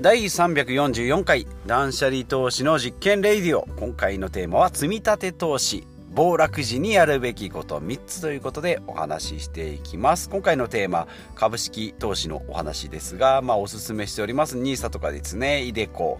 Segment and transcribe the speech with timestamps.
[0.00, 3.68] 第344回断捨離投資の実験レイディオ。
[3.76, 5.86] 今回のテーマは積立投資。
[6.14, 10.30] 暴落時にやるべきこと3つということでお話ししていきます。
[10.30, 14.56] 今回のテーマ株式投資のお話ですがまあおすすめしております。
[14.56, 16.18] NISA とかですねイデコ、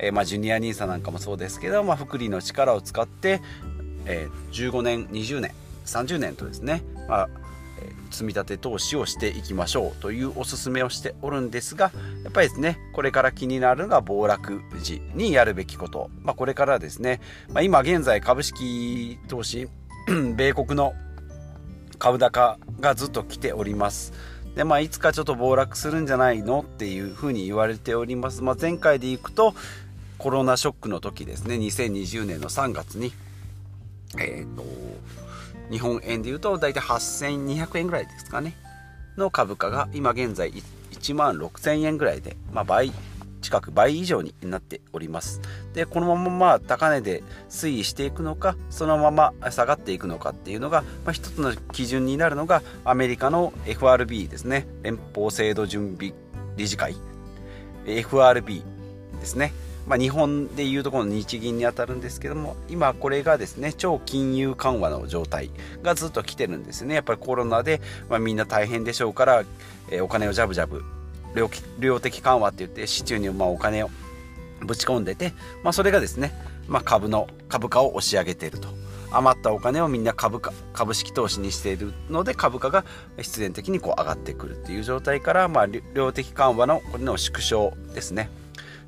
[0.00, 3.40] えー、まあジュニア NISA なんかもそうですけどまあ福利の力を使って、
[4.06, 5.52] えー、15年20年
[5.86, 7.28] 30年とですね、まあ、
[8.10, 11.92] 積み立て投資をしていきましょうというおすすめをしておるんですが
[12.24, 17.20] やっぱりですねこれから気になるのが暴落時にやるべきこと、まあ、これからですね、
[17.52, 19.68] まあ、今現在株式投資
[20.36, 20.94] 米国の
[21.98, 24.14] 株高がずっと来ております。
[24.54, 29.54] でまあいつかちょっと暴落するんじゃないのっていうふうに言われております、まあ、前回でいくと
[30.18, 33.12] コロナショックの時ですね2020年の3月に
[34.18, 34.64] えっ、ー、と
[35.70, 38.56] 日本円でいうと大体8200円ぐらいですかね。
[39.16, 40.52] の株価が今現在
[40.92, 42.92] 1万6000円ぐらいで、まあ、倍
[43.40, 45.40] 近く倍以上になっております。
[45.72, 54.66] でこのまままあ高値で推移していくのかそのまま下がっていくのかっていうのが、まあ、一つの基準になるのがアメリカの FRB ですね。
[54.82, 56.12] 連邦制度準備
[56.56, 56.96] 理事会。
[57.86, 58.62] FRB
[59.18, 59.52] ですね
[59.86, 65.50] まあ、日本でいうところの日銀にあたるんですけども今これがですね超金融緩和の状態
[65.82, 66.94] がずっと来てるんですね。
[66.94, 69.44] やっぱりコロナで、まあ、みんな大変でしょうから、
[69.90, 70.84] えー、お金をジャブジャブ
[71.78, 73.90] 量的緩和って言って市中にまあお金を
[74.60, 76.32] ぶち込んでて、まあ、それがですね、
[76.68, 78.68] まあ、株の株価を押し上げていると。
[79.12, 82.84] 余ったお金をみんな株価株式投資にしているので株価が
[83.18, 88.30] 必然的にこう上がってくるっていう状態から、まあ、量的緩和のこれの縮小ですね。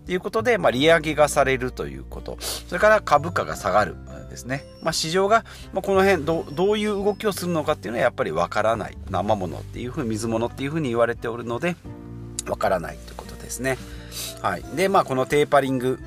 [0.06, 3.96] ということで、まあ、利上げがされるということ、それから株価が下がる
[4.32, 4.64] ですね。
[4.82, 8.96] まあ、市場が、まあ、この辺ど、どういう動きをするのかっていうのはやっぱりわからない。
[9.10, 11.76] 生物っていうふうに、水物っていうふうに言われておるので、
[12.48, 13.78] わからないということですね。
[14.40, 14.64] はい。
[14.74, 16.00] で、まあ、このテーパリング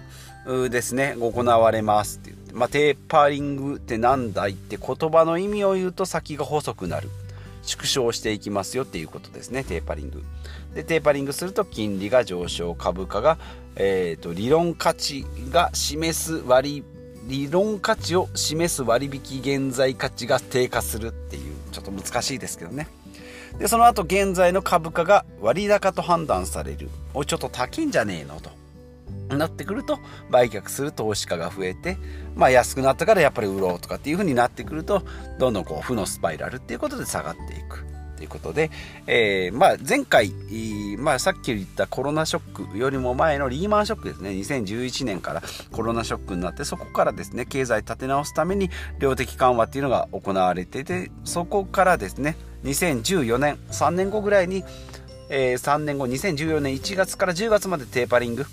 [0.69, 7.09] ですね、行われますって言って、まあ、テーパリングってなんだいって言葉の意味を言うと先が細くなる。
[7.65, 10.23] 縮小していきますよっていうことですね、テーパリング。
[10.73, 13.37] で、テーパリングすると金利が上昇、株価が、
[13.75, 16.83] えーと、理論価値が示す割
[17.27, 22.87] 理論価値を示す割引現在価値が低下するっていうちょっと難しいですけどね。
[23.57, 26.89] でその後現在の株価が割高と判断される。
[27.13, 28.51] おいちょっと高いんじゃねえのと。
[29.29, 29.99] なってくると
[30.29, 31.97] 売却する投資家が増えて、
[32.35, 35.03] まあ、安くなったからやっぱり売ろうとかっていう風になってくると
[35.39, 37.85] どんどんこう負のスパイラルっていうことで下がっていく
[38.15, 38.71] ということで、
[39.07, 40.31] えー、まあ、前回、
[40.97, 44.29] まあ、さっき言ったコロナショックよりも前のリーマンショックですね。
[44.31, 48.69] 2011年からコロナショックになってそこからですね経済立て直すために
[48.99, 54.63] 量的緩和っていうのが行われててそこからですね2014年3年後ぐらいに、
[55.29, 58.45] えー、3年後2014年1月から10月までテーパリング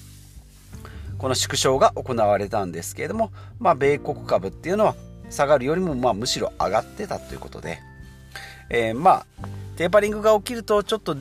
[1.23, 4.97] この縮小が行われたんですけれども、まあ、米国株っていうのは
[5.31, 7.79] 下がるよりもまあむしろ上がってたということで、
[8.69, 9.27] えー、まあ
[9.77, 11.17] テーパリングが起きるとちょっと,、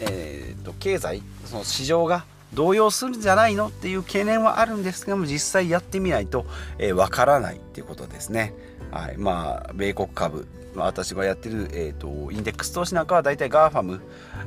[0.00, 2.24] えーと、経済その市場が
[2.54, 6.44] 動揺するんじゃないのっていう懸念はあるんですけども実際やってみないとわ、
[6.78, 8.54] えー、からないっていうことですね。
[8.92, 14.00] はい、まあ米国株私がやってる、えーと、インデックス投資なんかは大体 GAFAM、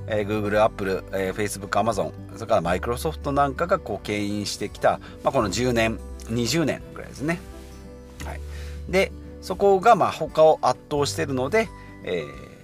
[0.08, 7.40] えー、Google、Apple、えー、Facebook、Amazon それからマイクロソフトなんかがこう牽引してきた、まあ、この10年20年ぐらいですね。
[8.24, 8.40] はい、
[8.90, 9.12] で
[9.42, 11.68] そこがまあ他を圧倒しているので、
[12.04, 12.56] えー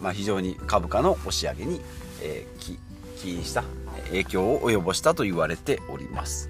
[0.00, 1.80] まあ、非常に株価の押し上げに、
[2.22, 2.78] えー、
[3.20, 3.64] 起因した
[4.06, 6.48] 影響を及ぼしたと言われております。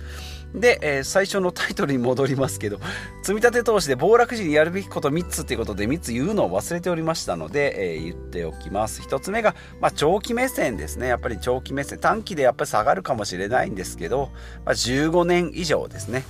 [0.54, 2.80] で、えー、最初のタイトルに戻りますけど、
[3.22, 9.02] 積み立て投資で暴落時にやるべきこと3つということで3つ言うのを忘れておりましたので、えー、言っておきます。
[9.02, 11.08] 1つ目が、まあ、長期目線ですね。
[11.08, 11.98] やっぱり長期目線。
[11.98, 14.30] 短期でやっぱり下がるかもしれないんですけど、
[14.64, 16.24] まあ、15年以上ですね。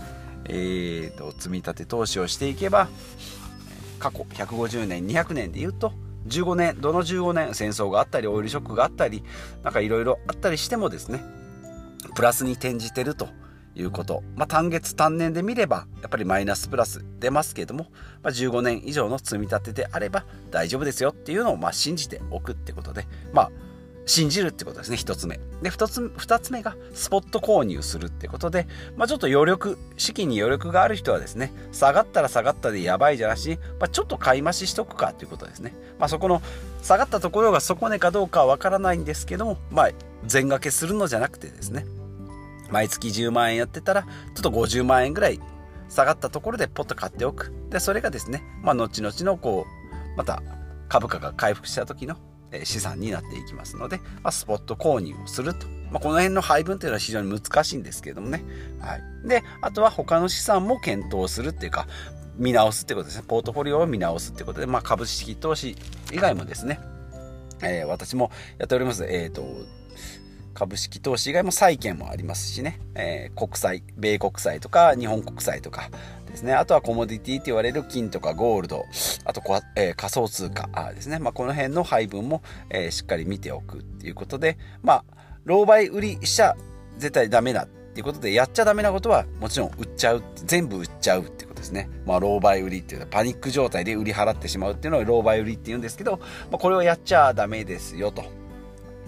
[0.47, 2.88] えーと、積み立て投資をしていけば、
[3.98, 5.92] 過去150年、200年で言うと、
[6.26, 9.23] 15年どの15年戦争があったりオイルショックがあったり
[9.62, 11.25] なんかいろいろあったりしてもですね
[12.14, 13.28] プラスに転じてると
[13.75, 17.87] いうこと、まあ、単月単年で見ればやっぱりマイナスプラス出ますけども、
[18.22, 23.50] まあ、15年以上の積み立てであれば大丈夫ですよっていうのをま信じておくってことでまあ
[24.11, 25.38] 信じるってことですね、一つ目。
[25.62, 35.75] で、二つ、二つ目が、スポット購入するってことで、まあちょっと余力、資金に余力がある人はですね、下がったら下がったでやばいじゃなし、まあ、ちょっと買い増ししとくかということですね。
[35.99, 36.43] まあそこの、
[36.82, 39.90] 下がったところが底値かどうかはわからないんですけども、まあ
[40.26, 41.87] 全掛けするのじゃなくてですね、
[42.70, 44.08] 毎月10万円やってたら、ちょ
[44.40, 45.40] っと50万円ぐらい
[45.88, 47.52] 下がったところでポッと買っておく。
[47.70, 49.67] で、それがですね、まあ後々のこ
[50.14, 50.43] う、また
[50.88, 52.17] 株価が回復した時の
[52.64, 55.67] 資産になっていきますので、まあ、スポット購入をすると。
[55.90, 58.43] まあ、この辺の配分というのは非常に難しいんですけどもね。
[58.81, 59.28] はい。
[59.28, 61.87] で、あとは他の資産も検討するっていうか、
[62.37, 63.25] 見直すってことですね。
[63.26, 65.76] ポートフォリオを見直すってことで、まあ、株式投資
[66.12, 66.81] 以外もですね、
[67.62, 69.05] えー、私もやっております。
[69.05, 69.44] えっ、ー、と、
[70.55, 75.91] 株式投資以外も債券もありますしね、えー、国債、米国債とか日本国債とか
[76.31, 78.87] ですね、あとはコモディティって言われる金とかゴールド、
[79.25, 79.43] あと、
[79.76, 80.69] えー、仮想通貨。
[80.94, 85.05] ですね、まあ、この辺の配分も、えー、しっかり見ておくっていうことで、まあ、
[85.47, 86.56] 狼狽売りしちゃ
[86.99, 91.88] 絶対ダメだっていうことで、やっちゃダメなことはもちろん売っちゃう、全部売っちゃうっていうことですね。
[92.06, 96.19] まあ、狼狽売りっていうのはパニック状態で売り払ってしまうっていうのを狼狽売りって言うんですけど、
[96.50, 98.39] まあ、これをやっちゃダメですよと。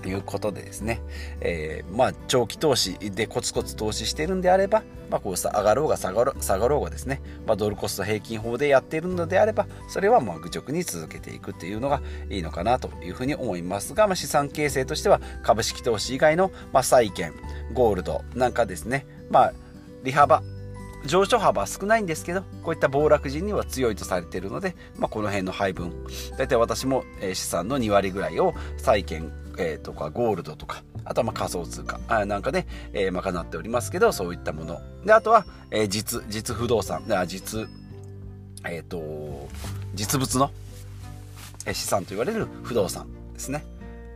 [0.09, 1.01] いうことでですね、
[1.41, 12.01] えー、まあ長期投資でコツコツ投資してるんであれば、まあ、こうさ上がろうが下がろ下がろうがですね、まあ、ドルコスト平均法でやっているのであればそれはまあ愚直に続けていくっていうのが
[12.31, 17.35] いいのかなというふうに思いますが、まあ、資産形成としては株式投資以外の、まあ、債券
[17.73, 19.53] ゴールドなんかですね、まあ、
[20.03, 20.43] 利幅
[21.07, 25.93] 上昇幅は少ないんですけどこういった暴落時には強いとされているので、まあ、この辺の配分。
[26.39, 34.81] 大体私も資産の2割ぐらいを債券、え、とかゴールドとかあとはま仮想通貨なんかで、え、賄っておりますけどそういったもの。
[35.05, 37.03] であとは、え、実実不動産。
[37.27, 37.69] 実
[38.65, 39.49] えっ、ー、と
[39.95, 40.51] 実物の
[41.67, 43.65] 資産と言われる不動産ですね。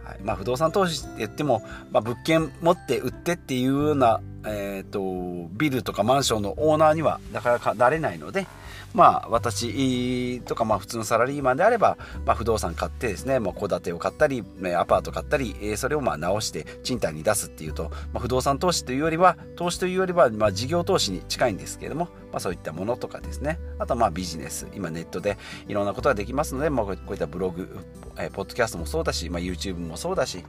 [0.06, 0.19] はい。
[0.23, 8.47] まあ、不動産投資って言っても、まあ、物件持って売ってっていうような、えーと、ビルとかマンションのオーナーにはなかなかなれないので、
[8.94, 14.43] まあ、私とか、まあ、普通のサラリーマンであれば、まあ、不動産買ってですね、戸建てを買ったり、
[14.77, 25.37] アパート買ったり、それをまあ直して賃貸に出すっていうと、まあ、不動産投資というよりは、投資というよりは、まあ、事業投資に近いんですけれども、まあ、そういったものとかですね、あとまあビジネス、今ネットで
[25.69, 27.79] いろんなことができますので、まあ、こういったブログ、
[28.19, 30.43] えー、ポッドキャストもそうだし、まあ、YouTube もそうだし、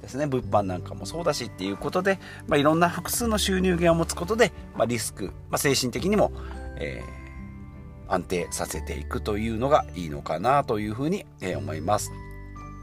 [0.00, 6.32] ですね、物販なんかもそうだしっていうことで、まあ、いろんな複数の収入源を持つことで、まあ、リスク、まあ、精神的にも、
[6.78, 7.23] えー
[8.08, 12.12] 安定させていくというのがいいのかなというふうに思います。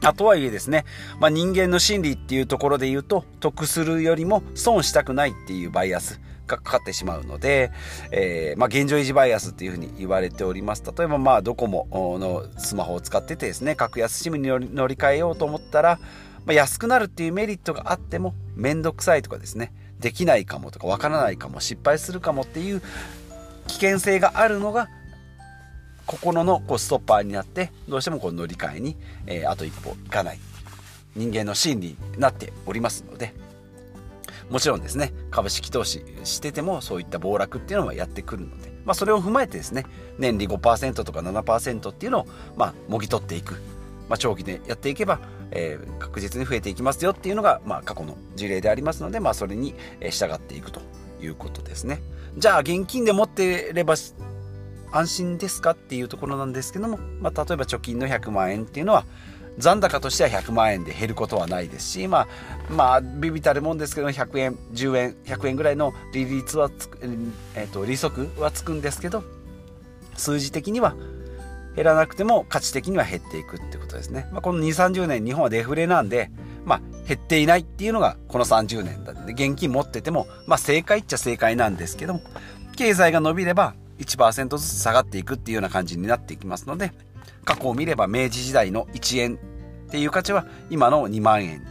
[0.03, 0.85] あとはいえですね、
[1.19, 7.71] まあ、人間の心理っていうところで言うと、得するよりも損したくないっていうバイアスがかかってしまうので、
[8.11, 10.83] えー、まあ、現状維持バイアスっていうふうに言われております。
[10.83, 11.87] 例えば、まあ、ドコモ
[12.19, 15.99] のスマホを使っててですね、格安 SIM に乗り換えようと思ったら、
[16.45, 22.81] まあ、安くなるっていうメリットがあっても、めんどくさいとかですね、できないかもとか、わからないかも、失敗するかもっていう
[23.67, 24.89] 危険性があるのが
[26.11, 28.97] 心のこうストッパーになってどうしてもこう乗り換えに、
[29.27, 30.39] えー、あと一歩いかない
[31.15, 33.33] 人間の心理になっておりますので
[34.49, 39.85] もちろんですね株式投資しててもそういった暴落っていうのはやってくるので、まあ、それを踏まえてですね
[40.17, 43.53] 年利5%とか7%っていうのをまあもぎ取っていく、
[44.09, 45.21] まあ、長期でやっていけば、
[45.51, 49.75] えー、確実に増えていきますよっていうのが、まあ、過去の事例でありますので、まあ、それに
[50.09, 50.81] 従っていくと
[51.21, 52.01] いうことですね。
[52.37, 53.95] じゃあ現金で持ってれば
[54.91, 59.05] 安心ですかっていうところなんですけども、まあ、例えば貯金の100万円っていうのは
[59.57, 62.27] 残高としては100万円で減ることはないですし、まあ、
[62.69, 66.99] まあ、ビビたるもんですけど、100円、10円、100円ぐらいの利率はつく、
[67.55, 69.23] えっ、ー、と、利息はつくんですけど、
[70.15, 70.95] 数字的には
[71.75, 74.27] 減らなくても価値的には減っていくってことですね。
[74.31, 76.31] まあ、この2、30年、日本はデフレなんで、
[76.65, 82.21] まあ、減っていないっていうのがこの30年だで、現金持ってても、まあ、正解っちゃ正解なんですけども、
[82.77, 86.91] 経済が伸びれば1%ずつ下がっていくっていうような感じになっていきますので
[87.45, 91.65] 過去を見れば明治時代の1円っていう価値は今の2万円に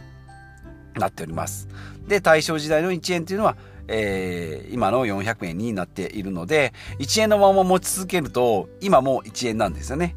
[0.99, 1.67] なっております。
[2.07, 3.55] で大正時代の1円っていうのは、
[3.87, 10.15] えー、今の400円になっているので1円のまま持ち続けると今も1円なんですよね。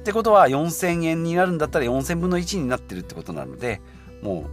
[0.00, 3.80] ってことは4000円になるんだったら4000分の1になってるってことなので
[4.20, 4.46] も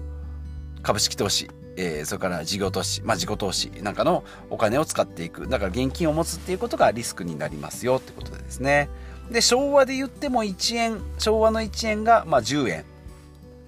[0.77, 1.49] う株式投資
[1.81, 5.47] えー、それから事業投資、まあ、自己投資なんかのお金を使っていく。
[5.47, 8.89] だから現金を持つっていうことがリスクになりますよってことでですね。
[9.31, 12.85] で昭和で言っても1円昭和の1円がまあ10円。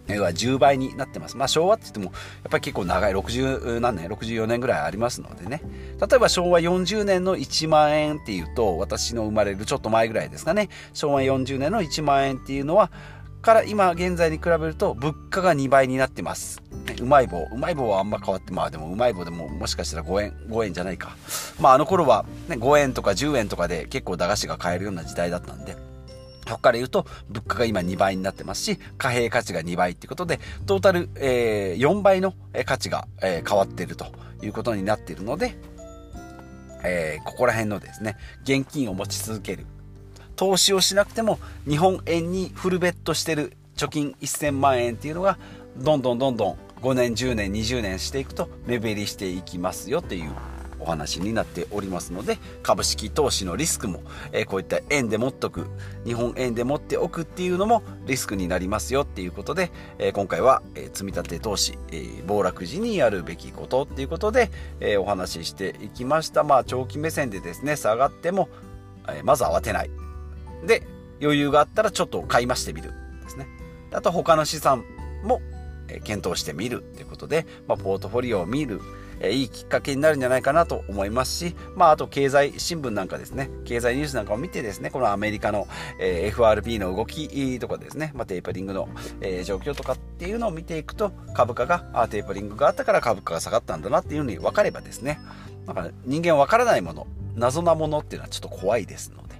[0.07, 1.37] 要は10倍になってます。
[1.37, 2.13] まあ昭和って言ってもやっ
[2.49, 5.61] ぱり結構長い60何年64年ぐらいありますのでね。
[6.01, 10.67] 例えば昭和40年の1万円っていうと私の生まれるちょっと前ぐらいですかね。
[10.91, 12.91] 昭和40年の1万円っていうのは
[13.41, 16.61] から今現在に比べると物価が2倍になってます。
[17.01, 17.47] うまい棒。
[17.51, 21.15] うまい棒はあんま変わって、まあでもうまい棒でももしかしたら5円、5円じゃないか。
[21.59, 25.75] まああの頃は、ね、5円とか10円とかで結構駄菓子が買えるような時代だったんで、
[26.47, 32.33] そこから言うと物価が今2倍になってますし、貨幣価値が2倍っていうことで、トータル、えー、4倍の
[32.65, 34.05] 価値が、えー、変わっていると
[34.43, 35.57] いうことになっているので、
[36.83, 39.65] えー、ここら辺のですね、現金を持ち続ける
[40.35, 45.37] 投資をしなくても日本円にフルベットしてる貯金1000万円っていうのが
[45.77, 50.31] どんどんどんどん5年10年20年していくと目減りしていきますよっていう
[50.81, 55.67] お話になっておりますので株式投資のリスクも、えー、こういった円で持っとく
[56.05, 66.43] 日本円で持っておくっていうのもリスクになりますよっていうことで、えー、今回は、えー、積立投資、えー、暴落時にやるべきことっていうことで、えお話ししていきました。
[66.43, 68.49] まあ長期目線でですね下がっても、
[69.07, 69.89] えまず慌てない。
[70.65, 70.83] で
[71.21, 73.47] 余裕があったらちょっと買い増してみるですね。
[73.93, 74.83] あと他の資産
[75.23, 75.41] も
[76.03, 78.81] 検討してみるということで、まあ、ポートフォリオを見る、
[79.23, 85.67] えいいきっかけになるんじゃないかなと思いますし、まあ、あと経済新聞なんかですね、経済ニュースなんかを見てですね、このアメリカの、
[85.99, 88.89] え FRB の動きとかですね、まあ、テーパリングの、
[89.21, 95.19] え状況とかっていうのを見ていくと、株価が、あテーパリングがあったから株価が下がったんだなっていうふうに分かればですね、
[95.65, 99.35] なんか人間分からないもの、謎なものっていうのはちょっと怖いですので、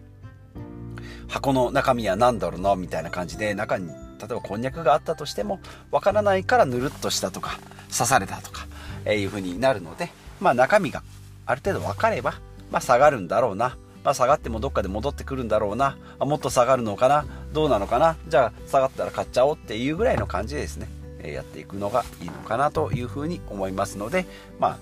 [1.28, 3.90] 箱の中身は何だろうなみたいな感じで中に
[4.22, 5.60] 例えばこんにゃくがあったとしても
[5.92, 7.60] わからないからぬるっとしたとか
[7.92, 8.68] 刺されたとか、
[9.06, 10.10] えいう風になるので、
[10.40, 11.04] まあ、中身が
[11.46, 12.36] ある程度分かれば、
[12.70, 15.98] まあ、下がるんだろうな、まあ、下がってもどっかで戻ってくるんだろうな。
[16.20, 17.26] あもっと下がるのかな。
[17.54, 18.16] どうなのかな。
[18.28, 20.88] じゃあ下がったら買っちゃおうっていうぐらいの感じですね、
[21.24, 24.26] えやっていくのがいいのかなというふうに思いますので、
[24.60, 24.78] まあ、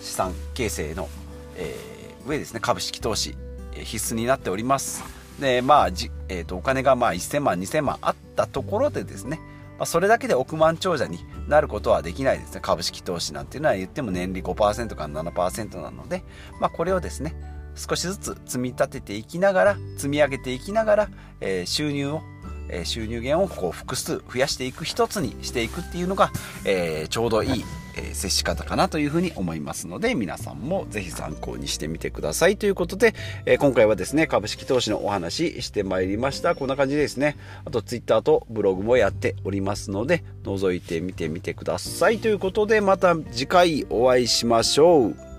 [0.00, 1.08] 資産形成の、
[1.56, 2.60] えー、上ですね。
[2.60, 3.36] 株式投資
[3.74, 5.21] 必須になっております。
[5.42, 9.40] でまあじ、えーと、お金がまあ1000万2000万あったところでですね、
[9.76, 11.18] まあ、それだけで億万長者に
[11.48, 12.60] なることはできないですね。
[12.62, 16.22] 株式投資なんていうのは言っても年利5%から7%なので、
[16.60, 17.34] まあ、これをですね
[17.74, 21.08] 少しずつ積み立てていきながら積み上げていきながら、
[21.40, 22.22] えー、収入を
[22.68, 26.30] え収入源をこう複数増やしていく一つにしていくっていうのが、
[26.64, 27.64] え、ちょうどいい、
[27.94, 32.56] え接し方かなというふうに思いますので皆さんもぜひ参考にしてみてください。
[32.56, 33.14] ということで、
[33.44, 36.54] え今回はですね株式投資のお話してまいりました。
[36.54, 37.36] こんな感じですね。
[37.64, 42.18] あと Twitter とブログもやっておりますので覗いてみてみてください。
[42.18, 45.31] ということでまた次回お会いしましょう。